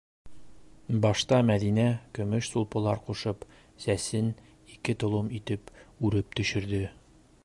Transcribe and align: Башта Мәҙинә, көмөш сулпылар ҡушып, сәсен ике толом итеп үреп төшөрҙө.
Башта 1.01 1.37
Мәҙинә, 1.49 1.83
көмөш 2.19 2.49
сулпылар 2.53 3.03
ҡушып, 3.09 3.45
сәсен 3.85 4.33
ике 4.77 4.99
толом 5.05 5.31
итеп 5.41 5.73
үреп 6.09 6.37
төшөрҙө. 6.41 6.83